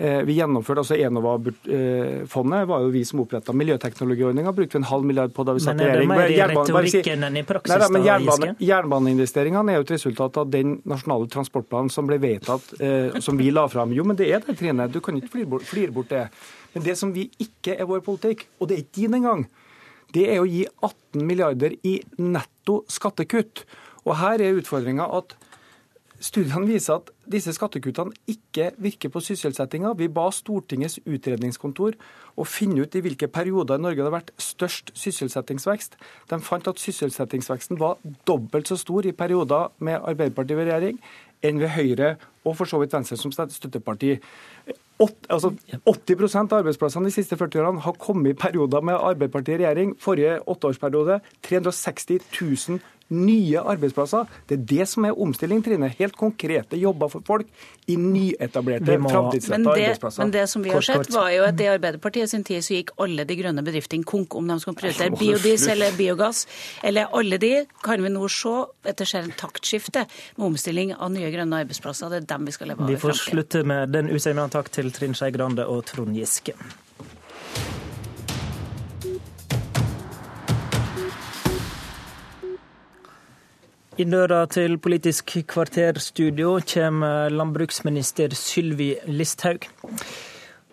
Eh, 0.00 0.22
Vi 0.24 0.32
gjennomførte 0.38 0.80
altså 0.80 0.96
Enova-fondet, 0.96 2.62
var 2.70 2.84
jo 2.86 2.92
vi 2.94 3.02
som 3.04 3.20
oppretta 3.20 3.52
miljøteknologiordninga. 3.52 4.52
Brukte 4.56 4.78
vi 4.78 4.80
en 4.80 4.88
halv 4.88 5.04
milliard 5.04 5.34
på 5.36 5.44
da 5.44 5.52
vi 5.52 5.60
satt 5.60 5.76
i 5.76 5.84
regjering. 5.84 6.08
Men 6.08 6.22
er 6.22 6.30
det 6.30 6.36
mer 6.38 6.54
i 6.54 6.54
retorikken 6.54 7.26
enn 7.28 7.36
i 7.36 7.42
praksis, 7.44 7.74
Nei, 7.74 7.80
da, 7.82 7.88
men 7.92 8.06
jernbane? 8.06 8.54
Jernbaneinvesteringene 8.64 9.74
er 9.74 9.76
jo 9.80 9.84
et 9.84 9.92
resultat 9.92 10.38
av 10.40 10.48
den 10.54 10.78
nasjonale 10.88 11.28
transportplanen 11.34 11.92
som 11.92 12.08
ble 12.08 12.16
vedtatt, 12.22 12.72
eh, 12.80 13.20
som 13.20 13.36
vi 13.36 13.50
la 13.52 13.66
fram. 13.68 13.92
Jo, 13.92 14.06
men 14.08 14.16
det 14.16 14.30
er 14.32 14.40
det, 14.46 14.56
Trine. 14.56 14.88
Du 14.88 15.02
kan 15.04 15.20
ikke 15.20 15.34
flire 15.34 15.52
bort, 15.52 15.68
flire 15.68 15.92
bort 15.92 16.08
det. 16.08 16.24
Men 16.72 16.86
det 16.86 16.96
som 16.96 17.12
vi 17.12 17.28
ikke 17.42 17.76
er 17.76 17.84
vår 17.84 18.00
politikk, 18.06 18.46
og 18.58 18.70
det 18.70 18.78
er 18.78 18.82
ikke 18.86 19.02
din 19.02 19.20
engang, 19.20 19.44
det 20.16 20.24
er 20.32 20.40
å 20.40 20.48
gi 20.48 20.64
18 20.80 21.26
milliarder 21.28 21.76
i 21.84 21.98
netto 22.16 22.80
skattekutt. 22.88 23.66
Og 24.06 24.16
her 24.16 24.40
er 24.40 24.56
utfordringa 24.56 25.04
at 25.12 25.36
Studiene 26.20 26.68
viser 26.68 26.98
at 26.98 27.08
disse 27.32 27.54
skattekuttene 27.56 28.12
ikke 28.28 28.66
virker 28.84 29.08
på 29.12 29.22
sysselsettinga. 29.24 29.94
Vi 29.96 30.10
ba 30.12 30.26
Stortingets 30.34 30.98
utredningskontor 31.08 31.96
å 32.36 32.44
finne 32.44 32.84
ut 32.84 32.96
i 32.96 33.00
hvilke 33.06 33.30
perioder 33.32 33.80
i 33.80 33.84
Norge 33.86 34.02
det 34.02 34.08
har 34.10 34.16
vært 34.18 34.34
størst 34.36 34.92
sysselsettingsvekst. 35.00 35.96
De 36.28 36.40
fant 36.44 36.68
at 36.68 36.82
sysselsettingsveksten 36.82 37.80
var 37.80 37.96
dobbelt 38.28 38.68
så 38.68 38.76
stor 38.76 39.08
i 39.08 39.16
perioder 39.16 39.72
med 39.80 39.96
Arbeiderpartiet 39.96 40.60
ved 40.60 40.68
regjering 40.68 41.00
enn 41.40 41.60
ved 41.62 41.72
Høyre 41.72 42.14
og 42.44 42.52
for 42.58 42.68
så 42.68 42.82
vidt 42.82 42.92
Venstre 42.92 43.16
som 43.16 43.32
støtteparti. 43.32 44.18
Åt- 45.00 45.28
altså 45.32 45.54
80% 45.88 46.52
av 46.52 46.60
arbeidsplassene 46.60 47.08
de 47.08 47.16
siste 47.16 47.36
40 47.40 47.64
årene 47.64 47.80
har 47.80 47.96
kommet 47.96 48.34
i 48.34 48.36
perioder 48.36 48.84
med 48.84 49.00
Arbeiderpartiet 49.00 49.56
i 49.56 49.64
regjering. 49.64 49.96
Forrige 49.96 50.42
åtteårsperiode 50.44 51.22
360 51.48 52.20
000 52.68 52.80
nye 53.10 53.60
arbeidsplasser. 53.60 54.28
Det 54.48 54.58
er 54.58 54.64
det 54.72 54.86
som 54.88 55.06
er 55.08 55.18
omstilling, 55.18 55.62
Trine. 55.64 55.90
Helt 55.98 56.16
konkrete 56.18 56.78
jobber 56.78 57.10
for 57.12 57.24
folk 57.26 57.48
i 57.90 57.96
nyetablerte, 57.98 58.86
det, 58.86 58.98
arbeidsplasser. 58.98 60.22
men 60.22 60.34
det 60.34 60.46
som 60.50 60.62
vi 60.62 60.70
har 60.70 60.84
sett, 60.86 61.10
var 61.14 61.30
jo 61.34 61.44
at 61.46 61.60
i 61.60 61.68
Arbeiderpartiet 61.70 62.30
sin 62.30 62.44
tid 62.46 62.62
så 62.64 62.76
gikk 62.76 62.92
alle 63.02 63.26
de 63.26 63.38
grønne 63.38 63.64
bedriftene 63.66 64.06
konk 64.06 64.36
om 64.38 64.50
de 64.50 64.58
skulle 64.62 64.78
prioritere 64.78 65.14
Å, 65.14 65.20
biodiesel 65.20 65.74
eller 65.76 65.96
biogass. 65.98 66.44
Eller 66.86 67.10
alle 67.16 67.40
de 67.42 67.54
kan 67.84 68.02
vi 68.02 68.12
nå 68.12 68.28
se 68.30 68.54
at 68.86 69.00
det 69.00 69.08
skjer 69.10 69.26
en 69.26 69.34
taktskifte 69.38 70.06
med 70.36 70.46
omstilling 70.52 70.94
av 70.94 71.10
nye 71.14 71.32
grønne 71.34 71.64
arbeidsplasser. 71.64 72.12
Det 72.12 72.22
er 72.22 72.30
dem 72.34 72.46
vi 72.46 72.54
skal 72.54 72.72
leve 72.72 72.86
av 72.86 72.92
Vi 72.92 73.00
får 73.00 73.18
slutte 73.24 73.64
med 73.66 73.96
den 73.96 74.12
utsagnen. 74.14 74.50
Takk 74.50 74.70
til 74.74 74.90
Trine 74.94 75.18
Skei 75.18 75.32
Grande 75.34 75.66
og 75.70 75.84
Trond 75.90 76.16
Giske. 76.16 76.56
I 84.00 84.04
døra 84.08 84.46
til 84.48 84.78
Politisk 84.80 85.34
kvarterstudio 85.50 86.54
kommer 86.64 87.28
landbruksminister 87.34 88.32
Sylvi 88.32 88.94
Listhaug. 89.10 89.66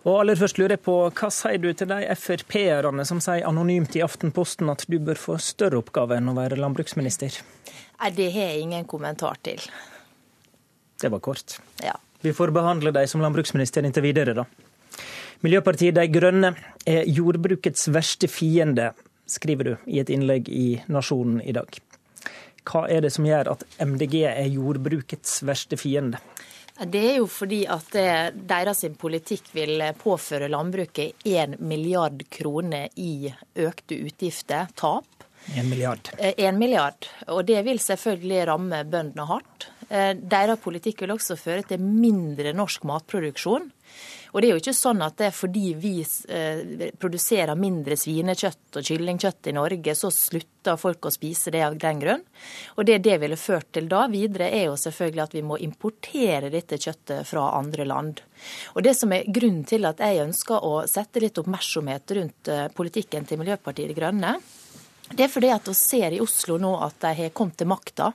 Og 0.06 0.22
aller 0.22 0.38
først 0.40 0.62
lurer 0.62 0.78
jeg 0.78 0.84
på, 0.86 0.96
Hva 1.12 1.28
sier 1.34 1.60
du 1.60 1.68
til 1.76 1.90
de 1.90 2.06
Frp-erne 2.16 3.04
som 3.10 3.20
sier 3.20 3.44
anonymt 3.50 3.98
i 4.00 4.04
Aftenposten 4.06 4.72
at 4.72 4.86
du 4.88 4.96
bør 5.04 5.20
få 5.20 5.36
større 5.44 5.82
oppgave 5.82 6.16
enn 6.22 6.32
å 6.32 6.38
være 6.38 6.60
landbruksminister? 6.62 7.42
Nei, 8.00 8.14
det 8.16 8.30
har 8.32 8.54
jeg 8.54 8.62
ingen 8.64 8.88
kommentar 8.88 9.42
til. 9.44 9.60
Det 10.96 11.12
var 11.12 11.20
kort. 11.20 11.58
Ja. 11.84 11.98
Vi 12.24 12.32
får 12.38 12.56
behandle 12.56 12.96
deg 12.96 13.12
som 13.12 13.26
landbruksminister 13.26 13.84
inntil 13.84 14.08
videre, 14.08 14.38
da. 14.38 14.48
Miljøpartiet 15.44 16.00
De 16.00 16.08
Grønne 16.16 16.54
er 16.88 17.12
jordbrukets 17.12 17.90
verste 17.92 18.32
fiende, 18.32 18.94
skriver 19.28 19.74
du 19.74 19.92
i 19.92 20.00
et 20.00 20.16
innlegg 20.16 20.48
i 20.48 20.78
Nasjonen 20.88 21.44
i 21.44 21.58
dag. 21.60 21.76
Hva 22.68 22.88
er 22.92 23.06
det 23.06 23.14
som 23.16 23.28
gjør 23.28 23.54
at 23.54 23.64
MDG 23.80 24.22
er 24.28 24.50
jordbrukets 24.52 25.40
verste 25.48 25.80
fiende? 25.80 26.20
Det 26.78 27.02
er 27.14 27.16
jo 27.18 27.28
fordi 27.32 27.64
at 27.74 27.96
eh, 27.98 28.28
deres 28.36 28.84
politikk 29.00 29.50
vil 29.56 29.82
påføre 29.98 30.50
landbruket 30.52 31.26
1 31.26 31.56
milliard 31.66 32.22
kroner 32.30 32.92
i 33.02 33.32
økte 33.58 33.98
utgifter, 33.98 34.70
tap. 34.78 35.08
En 35.56 35.70
milliard. 35.70 36.12
En 36.20 36.60
milliard. 36.60 37.08
Og 37.34 37.46
det 37.48 37.64
vil 37.66 37.80
selvfølgelig 37.82 38.44
ramme 38.50 38.84
bøndene 38.86 39.26
hardt. 39.30 39.70
Deres 39.88 40.60
politikk 40.60 41.06
vil 41.06 41.14
også 41.14 41.38
føre 41.40 41.64
til 41.70 41.80
mindre 41.80 42.52
norsk 42.56 42.84
matproduksjon. 42.90 43.70
Og 44.34 44.42
det 44.42 44.50
er 44.50 44.54
jo 44.54 44.62
ikke 44.62 44.76
sånn 44.76 45.02
at 45.02 45.16
det 45.20 45.30
er 45.30 45.36
fordi 45.36 45.72
vi 45.80 45.94
eh, 46.04 46.90
produserer 47.00 47.58
mindre 47.60 47.98
svinekjøtt 48.00 48.80
og 48.80 48.86
kyllingkjøtt 48.90 49.50
i 49.50 49.56
Norge, 49.56 49.96
så 49.98 50.12
slutter 50.14 50.80
folk 50.80 51.08
å 51.08 51.14
spise 51.14 51.54
det 51.56 51.64
av 51.66 51.78
den 51.80 52.02
grunn. 52.04 52.26
Og 52.76 52.88
det 52.90 53.00
det 53.08 53.18
ville 53.24 53.40
ført 53.40 53.72
til 53.74 53.88
da 53.90 54.04
videre, 54.12 54.50
er 54.52 54.68
jo 54.68 54.78
selvfølgelig 54.80 55.24
at 55.24 55.36
vi 55.38 55.46
må 55.48 55.60
importere 55.64 56.52
dette 56.54 56.80
kjøttet 56.82 57.28
fra 57.30 57.48
andre 57.58 57.88
land. 57.88 58.22
Og 58.76 58.84
det 58.86 58.94
som 59.00 59.16
er 59.16 59.26
grunnen 59.26 59.66
til 59.68 59.88
at 59.90 60.04
jeg 60.04 60.22
ønsker 60.28 60.66
å 60.66 60.84
sette 60.90 61.24
litt 61.24 61.40
oppmerksomhet 61.42 62.18
rundt 62.20 62.54
eh, 62.54 62.68
politikken 62.76 63.26
til 63.26 63.42
Miljøpartiet 63.42 63.94
De 63.94 63.98
Grønne, 63.98 64.38
det 65.16 65.24
er 65.24 65.32
fordi 65.32 65.50
at 65.54 65.68
vi 65.70 65.74
ser 65.78 66.16
i 66.16 66.20
Oslo 66.24 66.58
nå 66.60 66.74
at 66.84 66.98
de 67.04 67.14
har 67.16 67.34
kommet 67.36 67.56
til 67.60 67.70
makta 67.70 68.10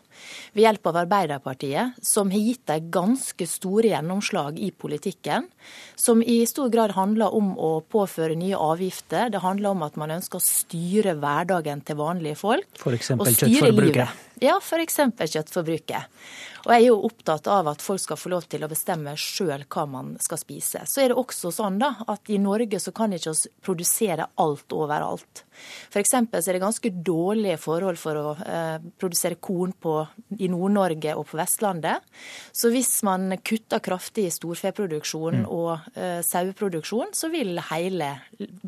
ved 0.52 0.64
hjelp 0.66 0.88
av 0.90 0.98
Arbeiderpartiet, 1.02 2.00
som 2.04 2.30
har 2.32 2.42
gitt 2.42 2.66
dem 2.68 2.90
ganske 2.92 3.46
store 3.48 3.94
gjennomslag 3.94 4.58
i 4.60 4.68
politikken. 4.76 5.48
Som 5.96 6.22
i 6.22 6.42
stor 6.48 6.68
grad 6.72 6.92
handler 6.96 7.32
om 7.34 7.54
å 7.56 7.72
påføre 7.80 8.36
nye 8.38 8.58
avgifter. 8.58 9.32
Det 9.32 9.40
handler 9.42 9.72
om 9.72 9.86
at 9.86 9.96
man 10.00 10.12
ønsker 10.18 10.38
å 10.38 10.44
styre 10.44 11.16
hverdagen 11.22 11.80
til 11.86 11.98
vanlige 12.00 12.38
folk. 12.42 12.68
F.eks. 12.76 13.14
kjøttforbruket? 13.16 14.28
Ja, 14.42 14.56
f.eks. 14.58 14.98
kjøttforbruket. 15.22 16.22
Og 16.62 16.70
jeg 16.70 16.84
er 16.84 16.88
jo 16.88 16.98
opptatt 17.06 17.46
av 17.50 17.68
at 17.72 17.82
folk 17.82 18.00
skal 18.02 18.18
få 18.18 18.30
lov 18.32 18.46
til 18.50 18.62
å 18.62 18.68
bestemme 18.70 19.14
sjøl 19.18 19.64
hva 19.70 19.84
man 19.90 20.12
skal 20.22 20.38
spise. 20.40 20.82
Så 20.86 21.02
er 21.02 21.10
det 21.10 21.18
også 21.18 21.50
sånn 21.54 21.78
da, 21.82 21.92
at 22.10 22.30
i 22.30 22.38
Norge 22.42 22.78
så 22.82 22.94
kan 22.94 23.14
ikke 23.14 23.34
vi 23.34 23.50
produsere 23.62 24.28
alt 24.42 24.74
overalt. 24.74 25.44
F.eks. 25.90 26.14
så 26.14 26.42
er 26.42 26.58
det 26.58 26.62
ganske 26.62 26.92
dårlige 27.06 27.58
forhold 27.62 27.98
for 28.02 28.18
å 28.18 28.26
eh, 28.42 28.76
produsere 28.98 29.38
korn 29.42 29.74
på, 29.78 29.96
i 30.38 30.50
Nord-Norge 30.50 31.16
og 31.18 31.26
på 31.30 31.38
Vestlandet. 31.38 32.06
Så 32.54 32.70
hvis 32.74 32.94
man 33.06 33.38
kutter 33.42 33.82
kraftig 33.82 34.28
i 34.28 34.34
storfeproduksjon 34.34 35.42
mm. 35.42 35.50
og 35.50 35.98
eh, 35.98 36.20
saueproduksjon, 36.26 37.14
så 37.14 37.30
vil 37.30 37.58
hele 37.72 38.14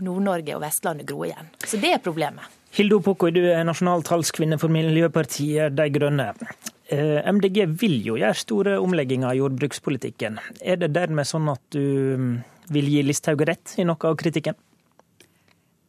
Nord-Norge 0.03 0.59
og 0.59 0.67
Vestlandet 0.67 1.11
gro 1.11 1.25
igjen. 1.27 1.51
Så 1.67 1.83
det 1.83 1.97
er 1.97 2.05
problemet. 2.05 2.63
Hilde 2.75 2.97
Opokoy, 2.99 3.31
du 3.31 3.45
er 3.47 3.61
nasjonal 3.63 4.03
talskvinne 4.03 4.57
for 4.59 4.73
Miljøpartiet 4.75 5.77
De 5.79 5.85
Grønne. 5.95 6.33
Eh, 6.91 7.21
MDG 7.23 7.69
vil 7.79 8.01
jo 8.03 8.17
gjøre 8.19 8.35
store 8.35 8.73
omlegginger 8.83 9.31
i 9.31 9.39
jordbrukspolitikken. 9.39 10.41
Er 10.59 10.81
det 10.81 10.89
dermed 10.97 11.29
sånn 11.31 11.47
at 11.53 11.63
du 11.71 11.85
mm, 12.19 12.33
vil 12.75 12.91
gi 12.91 13.05
Listhaug 13.07 13.45
rett 13.47 13.77
i 13.79 13.87
noe 13.87 14.11
av 14.11 14.19
kritikken? 14.19 14.59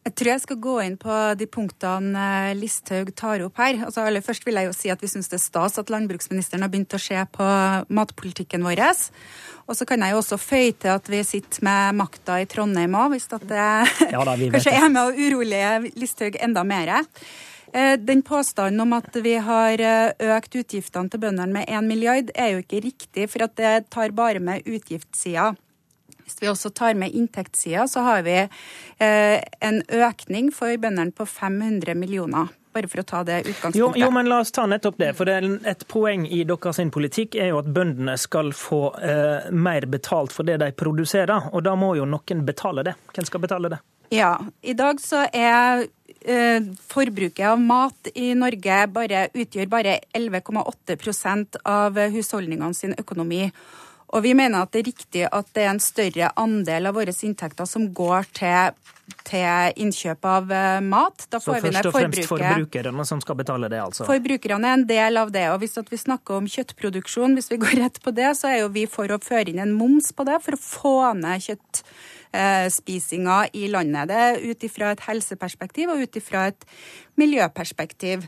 Jeg 0.05 0.13
tror 0.19 0.29
jeg 0.29 0.41
skal 0.43 0.57
gå 0.61 0.73
inn 0.83 0.95
på 1.01 1.13
de 1.33 1.47
punktene 1.49 2.25
eh, 2.51 2.57
Listhaug 2.59 3.09
tar 3.17 3.41
opp 3.41 3.57
her. 3.57 3.79
Altså, 3.87 4.03
aller 4.05 4.21
først 4.21 4.45
vil 4.45 4.59
jeg 4.59 4.69
jo 4.69 4.75
si 4.77 4.91
at 4.93 5.01
Vi 5.01 5.09
syns 5.09 5.31
det 5.31 5.39
er 5.39 5.41
stas 5.41 5.79
at 5.81 5.89
landbruksministeren 5.89 6.61
har 6.61 6.69
begynt 6.69 6.93
å 6.93 7.01
se 7.01 7.17
på 7.33 7.47
matpolitikken 7.89 8.61
vår. 8.67 8.83
Og 9.65 9.73
så 9.73 9.87
kan 9.89 10.05
jeg 10.05 10.13
jo 10.13 10.21
også 10.21 10.37
føye 10.37 10.75
til 10.77 10.93
at 10.93 11.09
vi 11.09 11.23
sitter 11.25 11.65
med 11.65 11.97
makta 11.97 12.37
i 12.37 12.45
Trondheim 12.45 12.93
òg, 12.93 13.15
hvis 13.15 13.25
det 13.33 13.49
ja, 13.57 14.21
da, 14.21 14.37
kanskje 14.53 14.77
er 14.77 14.87
med 14.93 15.01
å 15.01 15.25
urolige 15.25 15.73
Listhaug 15.97 16.37
enda 16.37 16.61
mer. 16.67 16.93
Eh, 17.73 17.97
den 17.97 18.21
påstanden 18.21 18.85
om 18.85 18.93
at 18.95 19.09
vi 19.25 19.33
har 19.41 19.81
eh, 19.81 20.13
økt 20.37 20.61
utgiftene 20.61 21.09
til 21.09 21.25
bøndene 21.25 21.49
med 21.57 21.65
1 21.65 21.89
milliard, 21.89 22.29
er 22.37 22.53
jo 22.53 22.61
ikke 22.61 22.85
riktig, 22.85 23.25
for 23.33 23.49
at 23.49 23.57
det 23.57 23.89
tar 23.89 24.13
bare 24.15 24.39
med 24.39 24.69
utgiftssida. 24.69 25.55
Hvis 26.25 26.41
vi 26.41 26.49
også 26.49 26.71
tar 26.73 26.97
med 26.97 27.13
inntektssida, 27.15 27.87
så 27.87 28.03
har 28.05 28.25
vi 28.25 28.37
eh, 28.41 29.39
en 29.61 29.81
økning 29.93 30.51
for 30.53 30.73
bøndene 30.81 31.13
på 31.15 31.27
500 31.29 31.97
millioner 31.97 32.53
bare 32.75 32.89
for 32.91 32.99
å 32.99 33.05
ta 33.07 33.21
det 33.23 33.37
utgangspunktet. 33.45 33.79
Jo, 33.79 33.93
jo, 33.95 34.09
men 34.11 34.27
la 34.27 34.41
oss 34.43 34.51
ta 34.51 34.65
nettopp 34.67 34.97
det. 34.99 35.13
For 35.15 35.29
det 35.29 35.37
et 35.71 35.85
poeng 35.87 36.25
i 36.27 36.41
deres 36.43 36.81
politikk 36.91 37.37
er 37.39 37.53
jo 37.53 37.61
at 37.61 37.69
bøndene 37.71 38.17
skal 38.19 38.51
få 38.51 38.81
eh, 38.99 39.47
mer 39.55 39.87
betalt 39.87 40.35
for 40.35 40.43
det 40.43 40.57
de 40.59 40.73
produserer. 40.75 41.53
Og 41.55 41.63
da 41.63 41.77
må 41.79 41.93
jo 41.95 42.07
noen 42.09 42.43
betale 42.47 42.83
det. 42.83 42.97
Hvem 43.15 43.29
skal 43.29 43.45
betale 43.45 43.71
det? 43.77 43.79
Ja, 44.13 44.35
i 44.61 44.75
dag 44.77 44.99
så 45.01 45.23
er 45.31 45.87
Eh, 46.25 46.61
forbruket 46.87 47.47
av 47.47 47.59
mat 47.61 48.07
i 48.17 48.31
Norge 48.33 48.77
bare, 48.89 49.27
utgjør 49.37 49.67
bare 49.69 49.99
11,8% 50.17 51.59
av 51.69 51.99
husholdningene 52.15 52.73
sin 52.73 52.95
økonomi. 52.97 53.43
Og 54.13 54.23
vi 54.23 54.33
mener 54.37 54.63
at 54.63 54.73
det 54.73 54.83
er 54.83 54.89
riktig 54.91 55.23
at 55.27 55.47
det 55.55 55.63
er 55.65 55.71
en 55.73 55.81
større 55.83 56.31
andel 56.39 56.91
av 56.91 56.97
våre 56.97 57.13
inntekter 57.25 57.67
som 57.69 57.87
går 57.97 58.27
til, 58.37 58.75
til 59.25 59.79
innkjøp 59.81 60.27
av 60.29 60.51
eh, 60.53 60.79
mat. 60.85 61.27
Da 61.29 61.41
får 61.41 61.59
Så 61.59 61.65
først 61.65 61.89
og 61.89 61.97
fremst 61.97 62.29
forbrukerne 62.29 63.07
som 63.09 63.23
skal 63.23 63.39
betale 63.41 63.69
det, 63.73 63.81
altså? 63.81 64.07
Forbrukerne 64.07 64.71
er 64.71 64.79
en 64.79 64.89
del 64.89 65.21
av 65.21 65.33
det. 65.35 65.47
Og 65.53 65.61
hvis 65.63 65.77
vi 65.89 66.01
snakker 66.05 66.37
om 66.37 66.49
kjøttproduksjon, 66.49 67.37
hvis 67.39 67.49
vi 67.53 67.61
går 67.65 67.79
rett 67.81 68.01
på 68.03 68.13
det, 68.15 68.33
så 68.39 68.53
er 68.53 68.61
jo 68.63 68.73
vi 68.75 68.85
for 68.89 69.09
å 69.09 69.21
føre 69.23 69.49
inn 69.51 69.63
en 69.63 69.73
moms 69.77 70.13
på 70.15 70.27
det 70.27 70.41
for 70.45 70.57
å 70.57 70.61
få 70.61 70.97
ned 71.19 71.49
kjøtt 71.49 71.85
Eh, 72.35 72.67
i 73.53 73.67
landet. 73.67 74.07
Det 74.07 74.15
er 74.15 74.51
ut 74.51 74.63
ifra 74.63 74.91
et 74.91 75.03
helseperspektiv 75.07 75.89
og 75.89 76.01
ut 76.03 76.15
ifra 76.15 76.47
et 76.47 76.65
miljøperspektiv. 77.15 78.25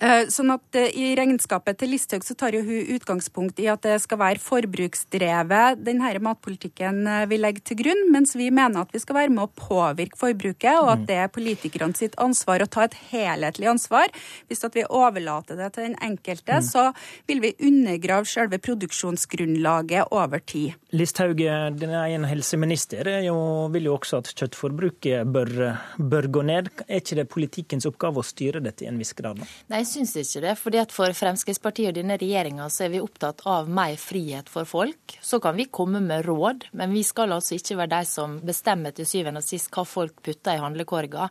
Eh, 0.00 0.30
sånn 0.32 0.48
at 0.54 0.76
eh, 0.80 0.94
I 0.96 1.10
regnskapet 1.18 1.76
til 1.82 1.90
Listhaug 1.92 2.24
så 2.24 2.32
tar 2.38 2.54
jo 2.56 2.62
hun 2.64 2.94
utgangspunkt 2.96 3.58
i 3.60 3.66
at 3.68 3.82
det 3.84 3.98
skal 4.00 4.20
være 4.22 4.40
forbruksdrevet 4.40 5.82
denne 5.84 6.12
matpolitikken 6.24 7.02
eh, 7.04 7.26
vi 7.28 7.36
legger 7.36 7.66
til 7.68 7.78
grunn, 7.82 8.06
mens 8.14 8.32
vi 8.32 8.48
mener 8.48 8.80
at 8.80 8.94
vi 8.96 9.02
skal 9.02 9.18
være 9.18 9.34
med 9.34 9.44
å 9.44 9.50
påvirke 9.52 10.16
forbruket, 10.16 10.72
og 10.80 10.88
at 10.94 11.02
mm. 11.02 11.06
det 11.10 11.18
er 11.20 11.32
politikerne 11.34 11.98
sitt 11.98 12.16
ansvar 12.22 12.64
å 12.64 12.68
ta 12.72 12.86
et 12.86 12.96
helhetlig 13.10 13.68
ansvar. 13.74 14.08
Hvis 14.48 14.64
at 14.64 14.78
vi 14.78 14.86
overlater 14.88 15.60
det 15.60 15.68
til 15.74 15.90
den 15.90 15.98
enkelte, 16.00 16.62
mm. 16.62 16.68
så 16.70 16.86
vil 17.28 17.44
vi 17.44 17.52
undergrave 17.68 18.28
selve 18.30 18.60
produksjonsgrunnlaget 18.62 20.14
over 20.16 20.40
tid. 20.40 20.80
Listhaug, 20.96 21.44
din 21.76 21.94
egen 22.00 22.24
helseminister, 22.26 23.12
jo, 23.26 23.36
vil 23.74 23.90
jo 23.90 23.98
også 23.98 24.22
at 24.24 24.32
kjøttforbruket 24.32 25.28
bør, 25.28 25.54
bør, 26.00 26.32
gå 26.40 26.48
ned. 26.48 26.72
Er 26.88 27.04
ikke 27.04 27.20
det 27.20 27.28
politikkens 27.30 27.88
oppgave 27.90 28.24
å 28.24 28.26
styre 28.26 28.64
dette 28.64 28.88
i 28.88 28.90
en 28.90 28.98
viss 29.00 29.12
grad? 29.18 29.44
Nei, 29.70 29.84
syns 29.90 30.14
ikke 30.16 30.42
det. 30.44 30.54
fordi 30.58 30.80
at 30.80 30.94
For 30.94 31.12
Fremskrittspartiet 31.16 31.90
og 31.90 31.98
denne 31.98 32.16
regjeringa 32.20 32.68
er 32.70 32.92
vi 32.92 33.02
opptatt 33.02 33.42
av 33.46 33.68
mer 33.68 33.96
frihet 34.00 34.48
for 34.48 34.64
folk. 34.64 35.18
Så 35.20 35.40
kan 35.40 35.56
vi 35.56 35.66
komme 35.66 36.00
med 36.00 36.24
råd, 36.26 36.70
men 36.72 36.92
vi 36.92 37.02
skal 37.04 37.32
altså 37.32 37.58
ikke 37.58 37.76
være 37.82 37.98
de 37.98 38.04
som 38.08 38.40
bestemmer 38.40 38.94
til 38.96 39.06
syvende 39.06 39.42
og 39.42 39.46
sist 39.46 39.70
hva 39.74 39.84
folk 39.84 40.22
putter 40.22 40.56
i 40.56 40.62
handlekorga. 40.62 41.30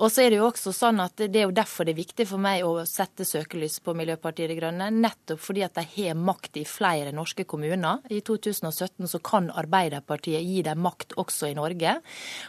Og 0.00 0.08
så 0.12 0.24
er 0.24 0.32
Det 0.32 0.38
jo 0.38 0.46
også 0.48 0.72
sånn 0.72 1.00
at 1.02 1.20
det 1.20 1.36
er 1.36 1.44
jo 1.44 1.54
derfor 1.54 1.84
det 1.84 1.92
er 1.92 2.00
viktig 2.00 2.24
for 2.30 2.40
meg 2.40 2.62
å 2.64 2.86
sette 2.88 3.26
søkelys 3.28 3.80
på 3.84 3.92
Miljøpartiet 3.96 4.48
De 4.48 4.56
Grønne. 4.56 4.88
Nettopp 4.94 5.42
fordi 5.44 5.64
at 5.66 5.76
de 5.76 5.84
har 5.84 6.16
makt 6.16 6.56
i 6.56 6.64
flere 6.68 7.12
norske 7.12 7.44
kommuner. 7.44 8.00
I 8.08 8.22
2017 8.24 9.10
så 9.10 9.20
kan 9.24 9.50
Arbeiderpartiet 9.52 10.40
gi 10.40 10.62
dem 10.64 10.80
makt 10.84 11.12
også 11.20 11.50
i 11.50 11.56
Norge. 11.58 11.98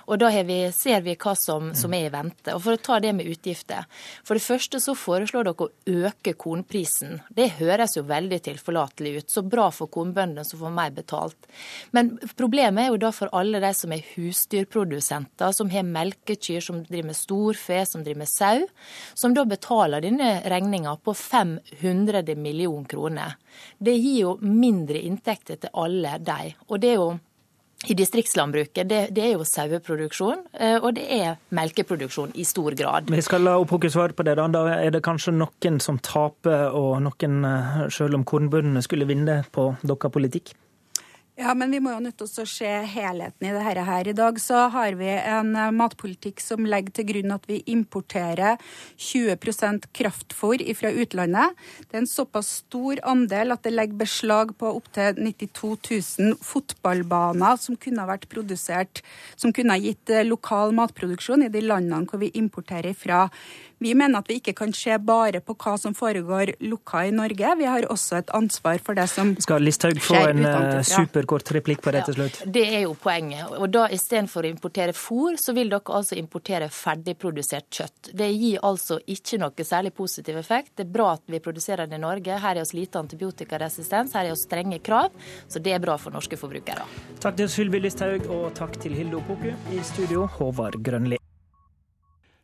Og 0.07 0.21
da 0.21 0.29
vi, 0.47 0.59
ser 0.71 1.03
vi 1.03 1.17
hva 1.19 1.33
som, 1.35 1.73
som, 1.75 1.93
er 1.93 2.07
i 2.07 2.13
vente. 2.13 2.55
Og 2.55 2.63
For 2.63 2.77
å 2.77 2.83
ta 2.87 3.01
det 3.03 3.11
med 3.17 3.27
utgifter. 3.27 3.83
For 4.23 4.39
det 4.39 4.45
første 4.45 4.79
så 4.79 4.95
foreslår 4.95 5.49
dere 5.49 5.67
å 5.67 6.07
øke 6.07 6.35
kornprisen. 6.39 7.19
Det 7.35 7.49
høres 7.59 7.97
jo 7.97 8.05
veldig 8.07 8.39
tilforlatelig 8.47 9.17
ut. 9.17 9.29
Så 9.33 9.43
bra 9.43 9.67
for 9.75 9.91
kornbøndene 9.91 10.47
som 10.47 10.63
får 10.63 10.75
mer 10.79 10.95
betalt. 10.95 11.51
Men 11.91 12.15
problemet 12.39 12.85
er 12.85 12.93
jo 12.93 13.03
da 13.03 13.11
for 13.15 13.33
alle 13.35 13.59
de 13.63 13.73
som 13.75 13.91
er 13.91 14.07
husdyrprodusenter, 14.13 15.51
som 15.51 15.71
har 15.73 15.83
melkekyr, 15.87 16.63
som 16.63 16.81
driver 16.87 17.11
med 17.11 17.19
stor 17.19 17.32
storfe 17.33 17.85
som 17.85 18.03
driver 18.03 18.19
med 18.19 18.29
sau, 18.29 18.67
som 19.13 19.33
da 19.33 19.45
betaler 19.45 20.01
denne 20.01 20.41
regninga 20.45 20.95
på 21.03 21.13
500 21.13 22.35
millioner 22.35 22.87
kroner. 22.89 23.35
Det 23.77 23.95
gir 23.97 24.21
jo 24.21 24.37
mindre 24.41 25.01
inntekter 25.01 25.55
til 25.61 25.73
alle 25.73 26.17
de. 26.19 26.53
Og 26.69 26.79
det 26.79 26.93
er 26.93 26.99
jo 27.01 27.13
i 27.83 27.95
distriktslandbruket, 27.99 28.87
det, 28.87 28.99
det, 29.11 29.23
er 29.25 29.33
jo 29.33 29.43
saueproduksjon, 29.43 30.45
eh, 30.55 30.77
og 30.77 30.93
det 30.95 31.03
er 31.11 31.33
melkeproduksjon 31.51 32.31
i 32.39 32.45
stor 32.47 32.77
grad. 32.79 33.09
Vi 33.11 33.25
skal 33.25 33.43
la 33.43 33.57
Opoku 33.59 33.89
svare 33.91 34.15
på 34.15 34.23
det. 34.23 34.37
Da. 34.39 34.47
da 34.47 34.61
er 34.77 34.93
det 34.95 35.03
kanskje 35.03 35.33
noen 35.35 35.81
som 35.83 35.99
taper, 35.99 36.69
og 36.71 37.01
noen, 37.03 37.41
eh, 37.43 37.81
selv 37.91 38.15
om 38.15 38.23
kornbøndene 38.23 38.85
skulle 38.85 39.09
vinne 39.09 39.41
på 39.51 39.73
deres 39.83 40.15
politikk? 40.15 40.53
Ja, 41.33 41.55
men 41.57 41.71
vi 41.73 41.79
må 41.81 41.89
jo 41.89 42.01
nødt 42.03 42.19
til 42.21 42.43
å 42.43 42.45
se 42.45 42.69
helheten 42.93 43.47
i 43.47 43.53
dette 43.55 43.83
her. 43.87 44.05
I 44.05 44.13
dag 44.13 44.35
så 44.37 44.67
har 44.69 44.93
vi 44.99 45.07
en 45.09 45.55
eh, 45.57 45.71
matpolitikk 45.73 46.43
som 46.43 46.67
legger 46.69 46.93
til 46.93 47.07
grunn 47.09 47.33
at 47.33 47.47
vi 47.49 47.57
importerer 47.73 48.61
20% 49.01 49.87
kraftfôr 49.97 50.61
fra 50.77 50.91
utlandet. 50.93 51.57
Det 51.87 51.97
er 51.97 52.03
en 52.03 52.11
såpass 52.11 52.51
stor 52.59 53.01
andel 53.09 53.55
at 53.55 53.65
det 53.65 53.73
legger 53.73 54.03
beslag 54.03 54.53
på 54.61 54.75
opptil 54.77 55.17
92 55.17 55.73
000 56.21 56.37
fotballbaner 56.45 57.57
som 57.65 57.81
kunne 57.81 58.05
vært 58.13 58.29
produsert, 58.29 59.01
som 59.33 59.49
kunne 59.57 59.81
gitt 59.81 60.13
eh, 60.13 60.27
lokal 60.29 60.77
matproduksjon 60.77 61.47
i 61.47 61.53
de 61.55 61.65
landene 61.65 62.05
hvor 62.11 62.21
vi 62.21 62.29
importerer 62.37 62.93
fra. 62.93 63.25
Vi 63.83 63.91
mener 63.99 64.21
at 64.21 64.29
vi 64.31 64.37
ikke 64.39 64.53
kan 64.55 64.71
se 64.75 64.95
bare 65.03 65.41
på 65.43 65.55
hva 65.59 65.73
som 65.79 65.95
foregår 65.97 66.53
lukka 66.63 67.01
i 67.09 67.11
Norge. 67.11 67.49
Vi 67.59 67.67
har 67.67 67.83
også 67.91 68.21
et 68.21 68.29
ansvar 68.35 68.79
for 68.83 68.95
det 68.95 69.09
som 69.11 69.33
Skal 69.43 69.65
Listhaug 69.65 69.99
få 69.99 70.21
en 70.29 70.39
eh, 70.47 70.77
superkort 70.87 71.51
replikk 71.57 71.81
på 71.83 71.91
det 71.91 72.05
til 72.07 72.15
slutt? 72.15 72.39
Ja, 72.45 72.51
det 72.55 72.63
er 72.77 72.85
jo 72.85 72.93
poenget. 72.95 73.51
Og 73.57 73.67
da 73.73 73.89
istedenfor 73.91 74.47
å 74.47 74.51
importere 74.53 74.95
fôr, 74.95 75.35
så 75.41 75.55
vil 75.57 75.73
dere 75.73 75.97
altså 75.99 76.15
importere 76.19 76.69
ferdigprodusert 76.71 77.67
kjøtt. 77.75 78.13
Det 78.15 78.29
gir 78.31 78.63
altså 78.63 79.01
ikke 79.03 79.41
noe 79.43 79.67
særlig 79.67 79.91
positiv 79.97 80.39
effekt. 80.39 80.77
Det 80.77 80.87
er 80.87 80.93
bra 80.95 81.09
at 81.17 81.27
vi 81.27 81.43
produserer 81.43 81.91
det 81.91 81.99
i 81.99 82.03
Norge. 82.05 82.39
Her 82.45 82.55
er 82.55 82.63
oss 82.63 82.71
lite 82.77 83.03
antibiotikaresistens, 83.03 84.15
her 84.15 84.29
er 84.29 84.37
oss 84.37 84.45
strenge 84.47 84.79
krav. 84.85 85.11
Så 85.51 85.59
det 85.59 85.75
er 85.75 85.83
bra 85.83 85.97
for 85.99 86.15
norske 86.15 86.39
forbrukere. 86.39 86.87
Takk 87.19 87.35
til 87.41 87.51
Sylvi 87.51 87.83
Listhaug, 87.83 88.31
og 88.31 88.47
takk 88.55 88.79
til 88.79 88.95
Hilde 88.95 89.19
Opoku. 89.19 89.51
I 89.75 89.83
studio, 89.91 90.23
Håvard 90.39 90.79
Grønli. 90.87 91.22